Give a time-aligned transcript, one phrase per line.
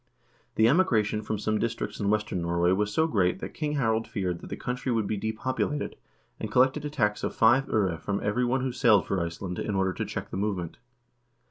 [0.55, 4.39] The emigration from some districts in western Norway was so great that King Harald feared
[4.39, 5.95] that the country would be depopulated,
[6.39, 9.59] and collected a tax of five 0re * from every one who sailed for Iceland,
[9.59, 10.77] in order to check the movement.